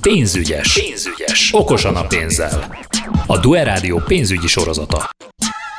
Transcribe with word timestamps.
Pénzügyes. 0.00 0.72
Pénzügyes. 0.72 1.50
Okosan 1.52 1.96
a 1.96 2.06
pénzzel. 2.06 2.76
A 3.26 3.38
Duer 3.38 3.66
Rádió 3.66 4.02
pénzügyi 4.06 4.48
sorozata. 4.48 5.10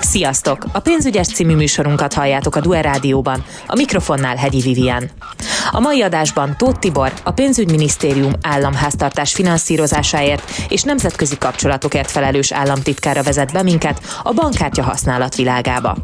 Sziasztok! 0.04 0.58
A 0.74 0.80
Pénzügyes 0.80 1.28
című 1.28 1.56
műsorunkat 1.56 2.14
halljátok 2.14 2.56
a 2.56 2.60
Duer 2.60 2.84
Rádióban, 2.84 3.44
a 3.68 3.76
mikrofonnál 3.76 4.36
Hegyi 4.36 4.60
Vivian. 4.60 5.10
A 5.72 5.80
mai 5.80 6.02
adásban 6.02 6.56
Tóth 6.58 6.80
Tibor, 6.80 7.12
a 7.24 7.32
Pénzügyminisztérium 7.32 8.32
államháztartás 8.42 9.34
finanszírozásáért 9.34 10.52
és 10.70 10.84
nemzetközi 10.84 11.38
kapcsolatokért 11.38 12.12
felelős 12.12 12.52
államtitkára 12.52 13.24
vezet 13.24 13.52
be 13.52 13.64
minket 13.64 14.02
a 14.24 14.34
bankkártya 14.34 14.84
használat 14.84 15.36
világába. 15.36 15.96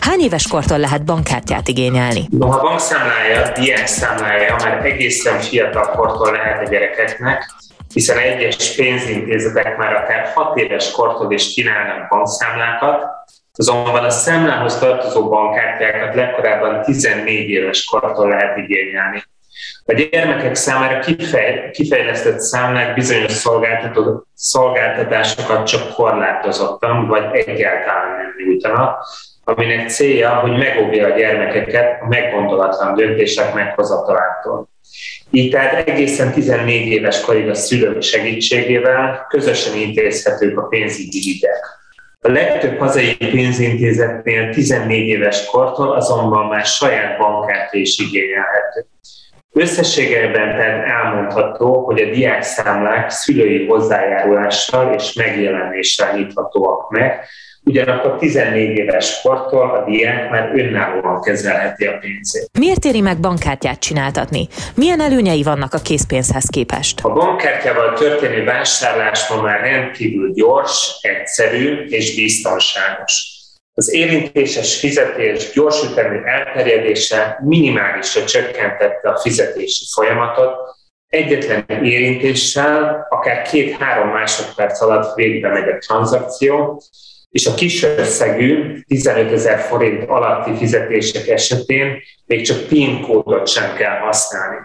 Hány 0.00 0.20
éves 0.20 0.48
kortól 0.48 0.78
lehet 0.78 1.04
bankkártyát 1.04 1.68
igényelni? 1.68 2.28
Noha 2.30 2.60
bankszámlája, 2.60 3.52
ilyen 3.56 3.86
számlája 3.86 4.56
már 4.64 4.84
egészen 4.84 5.40
fiatal 5.40 5.90
kortól 5.90 6.32
lehet 6.32 6.66
a 6.66 6.70
gyerekeknek, 6.70 7.54
hiszen 7.92 8.18
egyes 8.18 8.74
pénzintézetek 8.74 9.76
már 9.76 9.92
akár 9.94 10.32
6 10.34 10.56
éves 10.56 10.90
kortól 10.90 11.32
is 11.32 11.54
kínálnak 11.54 12.08
bankszámlákat, 12.08 13.15
Azonban 13.56 14.04
a 14.04 14.10
számlához 14.10 14.78
tartozó 14.78 15.28
bankkártyákat 15.28 16.14
legkorábban 16.14 16.82
14 16.82 17.50
éves 17.50 17.84
kortól 17.84 18.28
lehet 18.28 18.56
igényelni. 18.56 19.22
A 19.84 19.92
gyermekek 19.92 20.54
számára 20.54 20.98
kifej, 20.98 21.70
kifejlesztett 21.70 22.38
számlák 22.40 22.94
bizonyos 22.94 23.32
szolgáltatásokat 24.34 25.66
csak 25.66 25.94
korlátozottan 25.94 27.06
vagy 27.06 27.24
egyáltalán 27.32 28.16
nem 28.16 28.34
nyújtanak, 28.44 29.06
aminek 29.44 29.88
célja, 29.88 30.34
hogy 30.34 30.56
megóvja 30.56 31.06
a 31.06 31.16
gyermekeket 31.16 32.02
a 32.02 32.06
meggondolatlan 32.06 32.94
döntések 32.94 33.54
meghozatalától. 33.54 34.68
Így 35.30 35.50
tehát 35.50 35.88
egészen 35.88 36.32
14 36.32 36.86
éves 36.86 37.20
korig 37.20 37.48
a 37.48 37.54
szülők 37.54 38.02
segítségével 38.02 39.26
közösen 39.28 39.76
intézhetők 39.76 40.58
a 40.58 40.66
pénzügyi 40.66 41.30
ügyek. 41.30 41.84
A 42.26 42.30
legtöbb 42.30 42.78
hazai 42.78 43.16
pénzintézetnél 43.16 44.50
14 44.52 45.06
éves 45.06 45.44
kortól 45.44 45.92
azonban 45.92 46.46
már 46.46 46.64
saját 46.64 47.18
bankkártya 47.18 47.78
is 47.78 47.98
igényelhető. 47.98 48.86
Összességében 49.52 50.56
tehát 50.56 50.84
elmondható, 50.84 51.84
hogy 51.84 52.00
a 52.00 52.10
diákszámlák 52.10 53.10
szülői 53.10 53.66
hozzájárulással 53.66 54.94
és 54.94 55.12
megjelenéssel 55.12 56.16
nyithatóak 56.16 56.90
meg, 56.90 57.24
Ugyanakkor 57.70 58.16
14 58.16 58.78
éves 58.78 59.20
kortól 59.22 59.70
a 59.70 59.84
diák 59.84 60.30
már 60.30 60.50
önállóan 60.54 61.20
kezelheti 61.20 61.86
a 61.86 61.98
pénzét. 61.98 62.50
Miért 62.58 62.84
éri 62.84 63.00
meg 63.00 63.20
bankkártyát 63.20 63.78
csináltatni? 63.78 64.48
Milyen 64.74 65.00
előnyei 65.00 65.42
vannak 65.42 65.74
a 65.74 65.78
készpénzhez 65.78 66.44
képest? 66.44 67.00
A 67.02 67.12
bankkártyával 67.12 67.92
történő 67.92 68.44
vásárlás 68.44 69.28
ma 69.28 69.42
már 69.42 69.60
rendkívül 69.60 70.32
gyors, 70.32 70.98
egyszerű 71.00 71.84
és 71.84 72.14
biztonságos. 72.14 73.36
Az 73.74 73.94
érintéses 73.94 74.78
fizetés 74.78 75.52
gyorsütemű 75.52 76.18
elterjedése 76.24 77.38
minimálisra 77.44 78.24
csökkentette 78.24 79.08
a 79.08 79.18
fizetési 79.18 79.84
folyamatot, 79.94 80.54
egyetlen 81.08 81.84
érintéssel, 81.84 83.06
akár 83.10 83.42
két-három 83.42 84.08
másodperc 84.08 84.80
alatt 84.80 85.14
végbe 85.14 85.48
megy 85.48 85.68
a 85.68 85.78
tranzakció, 85.78 86.82
és 87.36 87.46
a 87.46 87.54
kis 87.54 87.82
összegű 87.82 88.80
15 88.86 89.32
ezer 89.32 89.58
forint 89.58 90.08
alatti 90.08 90.56
fizetések 90.56 91.28
esetén 91.28 92.02
még 92.26 92.44
csak 92.44 92.66
PIN 92.66 93.00
kódot 93.00 93.48
sem 93.48 93.74
kell 93.74 93.98
használni. 93.98 94.56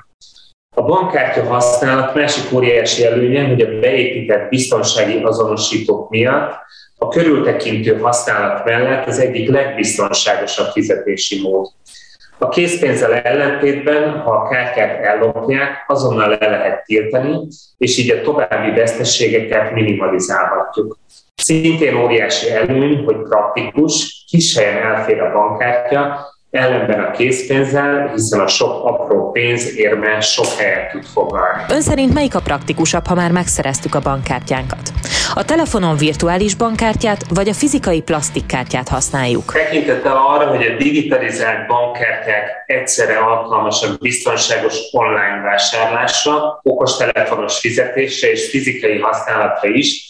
A 0.76 0.82
bankkártya 0.82 1.44
használat 1.44 2.16
másik 2.16 2.54
óriási 2.54 3.06
előnye, 3.06 3.48
hogy 3.48 3.62
a 3.62 3.80
beépített 3.80 4.50
biztonsági 4.50 5.24
azonosítók 5.24 6.10
miatt 6.10 6.54
a 6.98 7.08
körültekintő 7.08 7.98
használat 7.98 8.66
mellett 8.66 9.08
az 9.08 9.20
egyik 9.20 9.50
legbiztonságosabb 9.50 10.72
fizetési 10.72 11.42
mód. 11.42 11.68
A 12.38 12.50
készpénzzel 12.50 13.14
ellentétben, 13.14 14.20
ha 14.20 14.32
a 14.32 14.50
kártyát 14.50 15.04
ellopják, 15.04 15.84
azonnal 15.88 16.30
le 16.30 16.50
lehet 16.50 16.86
tiltani, 16.86 17.48
és 17.78 17.98
így 17.98 18.10
a 18.10 18.22
további 18.22 18.72
veszteségeket 18.80 19.72
minimalizálhatjuk. 19.72 20.98
Szintén 21.44 21.96
óriási 21.96 22.52
előny, 22.52 23.04
hogy 23.06 23.16
praktikus, 23.30 24.24
kis 24.28 24.58
helyen 24.58 24.78
elfér 24.78 25.22
a 25.22 25.32
bankkártya, 25.32 26.30
ellenben 26.52 27.00
a 27.00 27.12
készpénzzel, 27.12 28.12
hiszen 28.14 28.40
a 28.40 28.48
sok 28.48 28.86
apró 28.86 29.32
pénz 29.32 29.78
érme 29.78 30.20
sok 30.20 30.46
helyet 30.58 30.92
tud 30.92 31.06
foglalni. 31.06 31.64
Ön 31.70 31.82
szerint 31.82 32.14
melyik 32.14 32.36
a 32.36 32.40
praktikusabb, 32.40 33.06
ha 33.06 33.16
már 33.16 33.32
megszereztük 33.32 33.96
a 33.96 34.00
bankkártyánkat? 34.00 34.92
A 35.34 35.46
telefonon 35.46 35.98
virtuális 35.98 36.56
bankkártyát 36.56 37.26
vagy 37.30 37.50
a 37.50 37.54
fizikai 37.54 38.02
plastikkártyát 38.02 38.88
használjuk? 38.88 39.52
Tekintettel 39.52 40.18
arra, 40.18 40.48
hogy 40.48 40.66
a 40.66 40.78
digitalizált 40.78 41.68
bankkártyák 41.68 42.64
egyszerre 42.66 43.18
alkalmasak 43.18 44.00
biztonságos 44.00 44.76
online 44.92 45.42
vásárlásra, 45.44 46.60
okostelefonos 46.64 47.60
fizetésre 47.60 48.32
és 48.32 48.50
fizikai 48.50 49.00
használatra 49.00 49.70
is, 49.70 50.10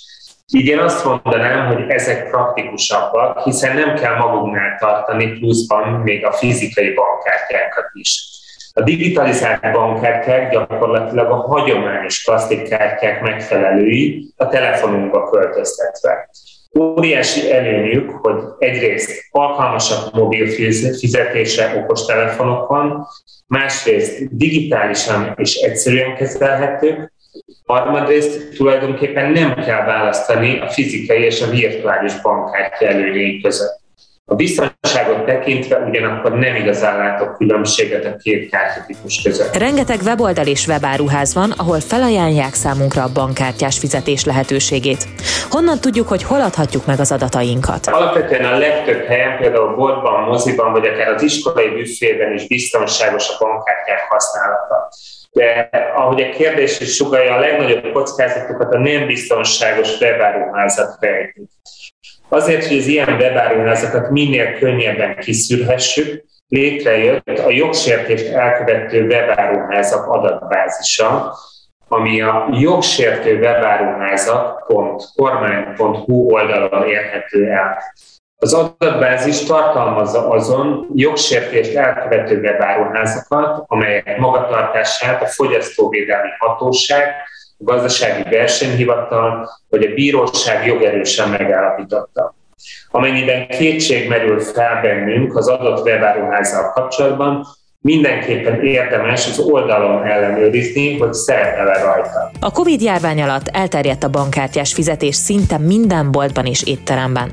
így 0.54 0.66
én 0.66 0.80
azt 0.80 1.06
mondanám, 1.06 1.74
hogy 1.74 1.90
ezek 1.90 2.30
praktikusabbak, 2.30 3.40
hiszen 3.44 3.76
nem 3.76 3.96
kell 3.96 4.16
magunknál 4.16 4.78
tartani 4.80 5.40
pluszban 5.40 5.90
még 5.90 6.26
a 6.26 6.32
fizikai 6.32 6.94
bankkártyákat 6.94 7.90
is. 7.94 8.30
A 8.74 8.82
digitalizált 8.82 9.72
bankkártyák 9.72 10.52
gyakorlatilag 10.52 11.32
a 11.32 11.36
hagyományos 11.36 12.24
plastikkártyák 12.24 13.22
megfelelői 13.22 14.34
a 14.38 14.48
telefonunkba 14.48 15.30
költöztetve. 15.30 16.30
Óriási 16.80 17.52
előnyük, 17.52 18.10
hogy 18.10 18.44
egyrészt 18.58 19.12
alkalmasak 19.32 20.14
mobil 20.14 20.48
fizetése 21.00 21.76
okos 21.78 22.06
telefonokon, 22.06 23.06
másrészt 23.48 24.38
digitálisan 24.38 25.34
és 25.38 25.56
egyszerűen 25.56 26.16
kezelhetők, 26.16 27.14
Harmadrészt 27.66 28.56
tulajdonképpen 28.56 29.32
nem 29.32 29.54
kell 29.56 29.86
választani 29.86 30.60
a 30.60 30.70
fizikai 30.70 31.24
és 31.24 31.42
a 31.42 31.50
virtuális 31.50 32.22
bankkártya 32.22 32.88
előnyei 32.88 33.42
között. 33.42 33.81
A 34.32 34.36
biztonságot 34.36 35.26
tekintve 35.26 35.78
ugyanakkor 35.78 36.32
nem 36.32 36.56
igazán 36.56 36.98
látok 36.98 37.38
különbséget 37.38 38.06
a 38.06 38.16
két 38.16 38.50
kártyatípus 38.50 39.22
között. 39.22 39.58
Rengeteg 39.58 40.00
weboldal 40.06 40.46
és 40.46 40.68
webáruház 40.68 41.34
van, 41.34 41.54
ahol 41.58 41.80
felajánlják 41.80 42.54
számunkra 42.54 43.04
a 43.04 43.12
bankkártyás 43.14 43.80
fizetés 43.80 44.26
lehetőségét. 44.26 45.08
Honnan 45.50 45.80
tudjuk, 45.80 46.08
hogy 46.08 46.24
hol 46.24 46.42
adhatjuk 46.42 46.86
meg 46.86 47.00
az 47.00 47.12
adatainkat? 47.12 47.88
Alapvetően 47.88 48.54
a 48.54 48.58
legtöbb 48.58 49.06
helyen, 49.06 49.38
például 49.38 49.76
boltban, 49.76 50.24
moziban, 50.24 50.72
vagy 50.72 50.86
akár 50.86 51.08
az 51.08 51.22
iskolai 51.22 51.70
büfében 51.70 52.34
is 52.34 52.48
biztonságos 52.48 53.30
a 53.30 53.46
bankkártyák 53.46 54.06
használata 54.10 54.90
de 55.34 55.70
ahogy 55.96 56.22
a 56.22 56.30
kérdés 56.30 56.80
is 56.80 56.96
sugalja, 56.96 57.36
a 57.36 57.40
legnagyobb 57.40 57.94
kockázatokat 57.94 58.74
a 58.74 58.78
nem 58.78 59.08
biztonságos 59.08 60.00
webáruházak 60.00 60.98
rejtik. 61.00 61.50
Azért, 62.34 62.68
hogy 62.68 62.78
az 62.78 62.88
ilyen 62.88 63.14
webáruházakat 63.14 64.10
minél 64.10 64.54
könnyebben 64.54 65.18
kiszűrhessük, 65.18 66.24
létrejött 66.48 67.28
a 67.28 67.50
jogsértést 67.50 68.34
elkövető 68.34 69.08
webáruházak 69.08 70.08
adatbázisa, 70.08 71.36
ami 71.88 72.22
a 72.22 72.48
jogsértő 72.52 73.40
webáruházak.kormány.hu 73.40 76.32
oldalon 76.32 76.88
érhető 76.88 77.50
el. 77.50 77.78
Az 78.38 78.54
adatbázis 78.54 79.44
tartalmazza 79.44 80.30
azon 80.30 80.88
jogsértést 80.96 81.76
elkövető 81.76 82.40
webáruházakat, 82.40 83.64
amelyek 83.68 84.18
magatartását 84.18 85.22
a 85.22 85.28
Fogyasztóvédelmi 85.28 86.30
Hatóság, 86.38 87.14
Gazdasági 87.64 88.30
Versenyhivatal 88.30 89.50
vagy 89.70 89.84
a 89.84 89.94
Bíróság 89.94 90.66
jogerősen 90.66 91.30
megállapította. 91.30 92.36
Amennyiben 92.90 93.48
kétség 93.48 94.10
merül 94.10 94.40
fel 94.40 94.82
bennünk 94.82 95.36
az 95.36 95.48
adott 95.48 95.86
webáruházzal 95.86 96.72
kapcsolatban, 96.72 97.46
mindenképpen 97.82 98.64
érdemes 98.64 99.28
az 99.28 99.40
oldalon 99.40 100.06
ellenőrizni, 100.06 100.98
hogy 100.98 101.14
szerepel 101.14 101.84
rajta. 101.84 102.32
A 102.40 102.52
Covid 102.52 102.82
járvány 102.82 103.22
alatt 103.22 103.48
elterjedt 103.48 104.04
a 104.04 104.10
bankkártyás 104.10 104.74
fizetés 104.74 105.16
szinte 105.16 105.58
minden 105.58 106.12
boltban 106.12 106.46
és 106.46 106.64
étteremben. 106.64 107.32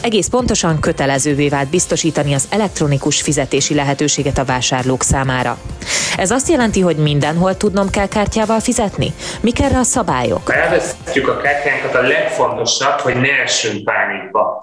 Egész 0.00 0.28
pontosan 0.28 0.80
kötelezővé 0.80 1.48
vált 1.48 1.70
biztosítani 1.70 2.34
az 2.34 2.48
elektronikus 2.50 3.22
fizetési 3.22 3.74
lehetőséget 3.74 4.38
a 4.38 4.44
vásárlók 4.44 5.02
számára. 5.02 5.58
Ez 6.16 6.30
azt 6.30 6.48
jelenti, 6.48 6.80
hogy 6.80 6.96
mindenhol 6.96 7.56
tudnom 7.56 7.90
kell 7.90 8.08
kártyával 8.08 8.60
fizetni? 8.60 9.12
Mik 9.40 9.60
erre 9.60 9.78
a 9.78 9.82
szabályok? 9.82 10.46
Ha 10.46 10.54
elvesztjük 10.54 11.28
a 11.28 11.36
kártyánkat, 11.36 11.94
a 11.94 12.00
legfontosabb, 12.00 12.98
hogy 12.98 13.14
ne 13.14 13.42
essünk 13.42 13.84
pánikba. 13.84 14.62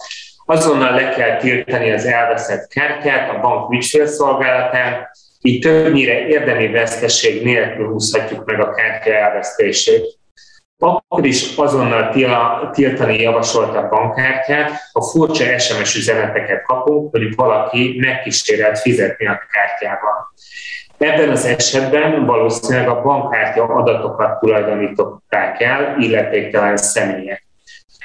Azonnal 0.51 0.93
le 0.93 1.09
kell 1.09 1.37
tiltani 1.37 1.91
az 1.91 2.05
elveszett 2.05 2.67
kártyát 2.67 3.29
a 3.29 3.39
bank 3.39 3.73
ügyfélszolgálatán, 3.73 5.07
így 5.41 5.61
többnyire 5.61 6.27
érdemi 6.27 6.67
veszteség 6.67 7.43
nélkül 7.43 7.87
húzhatjuk 7.87 8.45
meg 8.45 8.59
a 8.59 8.71
kártya 8.71 9.13
elvesztését. 9.13 10.19
Akkor 10.77 11.25
is 11.25 11.55
azonnal 11.55 12.09
tiltani 12.71 13.21
javasolta 13.21 13.79
a 13.79 13.87
bankkártyát, 13.87 14.71
a 14.91 15.01
furcsa 15.01 15.59
SMS 15.59 15.95
üzeneteket 15.95 16.65
kapunk, 16.65 17.11
hogy 17.11 17.35
valaki 17.35 17.97
megkísérelt 17.99 18.79
fizetni 18.79 19.27
a 19.27 19.41
kártyával. 19.51 20.33
Ebben 20.97 21.29
az 21.29 21.45
esetben 21.45 22.25
valószínűleg 22.25 22.89
a 22.89 23.01
bankkártya 23.01 23.63
adatokat 23.63 24.39
tulajdonították 24.39 25.61
el 25.61 25.95
illetéktelen 25.99 26.77
személyek. 26.77 27.40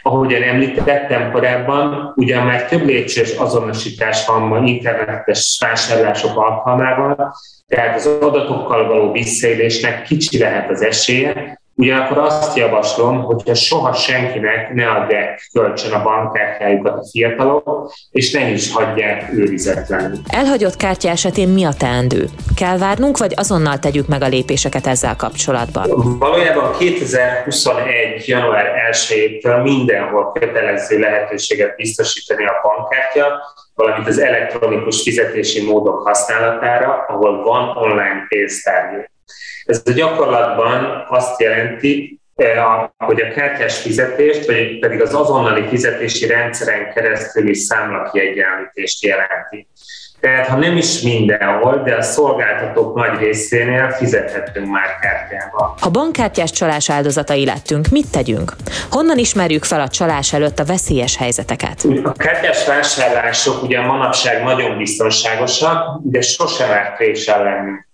Ahogyan 0.02 0.42
említettem 0.42 1.30
korábban, 1.32 2.12
ugyan 2.16 2.46
már 2.46 2.68
több 2.68 2.84
lépcsős 2.84 3.30
azonosítás 3.36 4.26
van 4.26 4.42
ma 4.42 4.58
internetes 4.58 5.58
vásárlások 5.60 6.36
alkalmával, 6.36 7.34
tehát 7.66 7.96
az 7.96 8.06
adatokkal 8.06 8.86
való 8.86 9.12
visszaélésnek 9.12 10.02
kicsi 10.02 10.38
lehet 10.38 10.70
az 10.70 10.82
esélye, 10.82 11.60
Ugyanakkor 11.78 12.18
azt 12.18 12.56
javaslom, 12.56 13.22
hogyha 13.22 13.54
soha 13.54 13.92
senkinek 13.92 14.74
ne 14.74 14.90
adják 14.90 15.48
kölcsön 15.52 15.92
a 15.92 16.02
bankkártyájukat 16.02 16.98
a 16.98 17.04
fiatalok, 17.10 17.92
és 18.10 18.32
ne 18.32 18.48
is 18.50 18.72
hagyják 18.72 19.32
őrizetlenül. 19.32 20.18
Elhagyott 20.28 20.76
kártya 20.76 21.08
esetén 21.08 21.48
mi 21.48 21.64
a 21.64 21.72
teendő? 21.78 22.28
Kell 22.56 22.78
várnunk, 22.78 23.18
vagy 23.18 23.32
azonnal 23.36 23.78
tegyük 23.78 24.06
meg 24.06 24.22
a 24.22 24.26
lépéseket 24.26 24.86
ezzel 24.86 25.16
kapcsolatban? 25.16 26.18
Valójában 26.18 26.72
2021. 26.78 28.28
január 28.28 28.66
1-től 28.92 29.62
mindenhol 29.62 30.32
kötelező 30.32 30.98
lehetőséget 30.98 31.76
biztosítani 31.76 32.46
a 32.46 32.52
bankkártya, 32.62 33.26
valamint 33.74 34.08
az 34.08 34.18
elektronikus 34.18 35.02
fizetési 35.02 35.64
módok 35.64 36.06
használatára, 36.06 37.04
ahol 37.08 37.42
van 37.42 37.76
online 37.76 38.24
pénztárgé. 38.28 39.10
Ez 39.64 39.82
a 39.84 39.90
gyakorlatban 39.90 41.04
azt 41.08 41.40
jelenti, 41.40 42.20
eh, 42.34 42.64
hogy 42.98 43.20
a 43.20 43.32
kártyás 43.34 43.78
fizetést, 43.78 44.46
vagy 44.46 44.78
pedig 44.78 45.00
az 45.00 45.14
azonnali 45.14 45.68
fizetési 45.68 46.26
rendszeren 46.26 46.92
keresztüli 46.94 47.54
számlakiegyenlítést 47.54 49.02
jelenti. 49.02 49.68
Tehát 50.20 50.46
ha 50.46 50.56
nem 50.56 50.76
is 50.76 51.00
mindenhol, 51.00 51.82
de 51.84 51.94
a 51.94 52.02
szolgáltatók 52.02 52.94
nagy 52.94 53.18
részénél 53.18 53.90
fizethetünk 53.90 54.70
már 54.70 54.98
kártyával. 55.00 55.74
Ha 55.80 55.90
bankkártyás 55.90 56.50
csalás 56.50 56.90
áldozatai 56.90 57.44
lettünk, 57.44 57.88
mit 57.88 58.10
tegyünk? 58.10 58.52
Honnan 58.90 59.18
ismerjük 59.18 59.64
fel 59.64 59.80
a 59.80 59.88
csalás 59.88 60.32
előtt 60.32 60.58
a 60.58 60.64
veszélyes 60.64 61.16
helyzeteket? 61.16 61.86
A 62.04 62.12
kártyás 62.12 62.66
vásárlások 62.66 63.62
ugye 63.62 63.80
manapság 63.80 64.42
nagyon 64.42 64.76
biztonságosak, 64.76 66.00
de 66.02 66.20
sosem 66.20 66.70
árt 66.70 66.96
préssel 66.96 67.42
lennünk. 67.42 67.85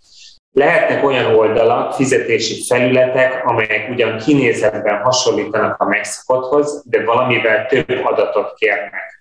Lehetnek 0.53 1.05
olyan 1.05 1.35
oldalak, 1.35 1.95
fizetési 1.95 2.65
felületek, 2.69 3.47
amelyek 3.47 3.91
ugyan 3.91 4.19
kinézetben 4.19 5.03
hasonlítanak 5.03 5.81
a 5.81 5.85
megszokotthoz, 5.85 6.83
de 6.87 7.05
valamivel 7.05 7.67
több 7.67 8.05
adatot 8.05 8.55
kérnek. 8.55 9.21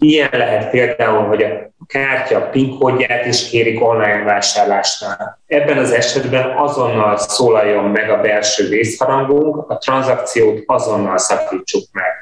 Ilyen 0.00 0.28
lehet 0.32 0.70
például, 0.70 1.26
hogy 1.26 1.42
a 1.42 1.70
kártya 1.86 2.40
PIN 2.40 2.78
kódját 2.78 3.26
is 3.26 3.48
kérik 3.48 3.84
online 3.84 4.22
vásárlásnál. 4.22 5.42
Ebben 5.46 5.78
az 5.78 5.92
esetben 5.92 6.56
azonnal 6.56 7.16
szólaljon 7.16 7.84
meg 7.84 8.10
a 8.10 8.20
belső 8.20 8.68
vészharangunk, 8.68 9.70
a 9.70 9.78
tranzakciót 9.78 10.62
azonnal 10.66 11.18
szakítsuk 11.18 11.82
meg. 11.92 12.12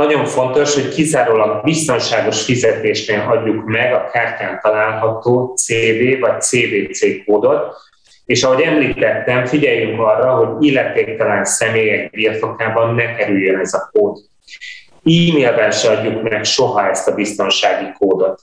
Nagyon 0.00 0.24
fontos, 0.24 0.74
hogy 0.74 0.88
kizárólag 0.88 1.62
biztonságos 1.64 2.44
fizetésnél 2.44 3.24
adjuk 3.28 3.64
meg 3.64 3.92
a 3.92 4.08
kártyán 4.12 4.58
található 4.62 5.54
CV 5.54 6.20
vagy 6.20 6.40
CVC 6.40 7.24
kódot, 7.24 7.74
és 8.24 8.42
ahogy 8.42 8.60
említettem, 8.60 9.46
figyeljünk 9.46 10.00
arra, 10.00 10.34
hogy 10.34 10.66
illetéktelen 10.66 11.44
személyek 11.44 12.10
birtokában 12.10 12.94
ne 12.94 13.14
kerüljön 13.14 13.58
ez 13.58 13.74
a 13.74 13.90
kód. 13.92 14.16
E-mailben 15.04 15.70
se 15.70 15.90
adjuk 15.90 16.22
meg 16.22 16.44
soha 16.44 16.88
ezt 16.88 17.08
a 17.08 17.14
biztonsági 17.14 17.92
kódot. 17.98 18.40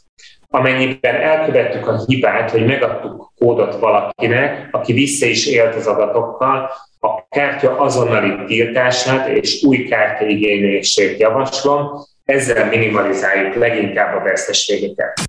Amennyiben 0.50 1.16
elkövettük 1.16 1.88
a 1.88 2.04
hibát, 2.06 2.52
hogy 2.52 2.66
megadtuk 2.66 3.32
kódot 3.40 3.80
valakinek, 3.80 4.68
aki 4.72 4.94
vissza 4.94 5.26
is 5.26 5.48
élt 5.48 5.76
az 5.76 5.88
adatokkal, 5.88 6.70
a 7.00 7.28
kártya 7.30 7.80
azonnali 7.80 8.46
tiltását 8.46 9.28
és 9.28 9.64
új 9.64 9.84
kártya 9.84 10.26
igénylését 10.26 11.20
javaslom, 11.20 11.88
ezzel 12.26 12.68
minimalizáljuk 12.68 13.56
leginkább 13.56 14.16
a 14.16 14.24
veszteségeket. 14.24 15.22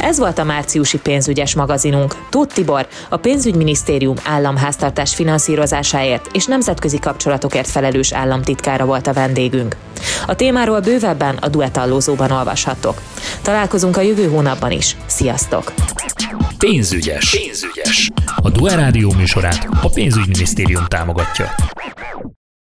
Ez 0.00 0.18
volt 0.18 0.38
a 0.38 0.44
márciusi 0.44 0.98
pénzügyes 0.98 1.54
magazinunk. 1.54 2.14
Tóth 2.30 2.54
Tibor, 2.54 2.86
a 3.08 3.16
pénzügyminisztérium 3.16 4.14
államháztartás 4.24 5.14
finanszírozásáért 5.14 6.28
és 6.32 6.46
nemzetközi 6.46 6.98
kapcsolatokért 6.98 7.68
felelős 7.68 8.12
államtitkára 8.12 8.84
volt 8.84 9.06
a 9.06 9.12
vendégünk. 9.12 9.76
A 10.26 10.36
témáról 10.36 10.80
bővebben 10.80 11.36
a 11.40 11.48
duetallózóban 11.48 12.30
olvashattok. 12.30 13.00
Találkozunk 13.42 13.96
a 13.96 14.00
jövő 14.00 14.28
hónapban 14.28 14.70
is. 14.70 14.96
Sziasztok! 15.06 15.72
Pénzügyes. 16.58 17.30
Pénzügyes. 17.30 18.10
A 18.36 18.50
Duel 18.50 18.76
Rádió 18.76 19.12
műsorát 19.12 19.68
a 19.82 19.88
pénzügyminisztérium 19.88 20.84
támogatja. 20.88 21.50